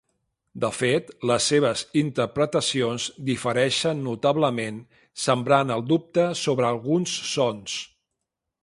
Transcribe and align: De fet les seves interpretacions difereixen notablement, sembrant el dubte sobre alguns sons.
De 0.61 0.69
fet 0.75 1.11
les 1.31 1.49
seves 1.51 1.83
interpretacions 2.01 3.05
difereixen 3.29 4.01
notablement, 4.09 4.81
sembrant 5.27 5.77
el 5.79 5.87
dubte 5.95 6.29
sobre 6.47 6.71
alguns 6.73 7.17
sons. 7.37 7.81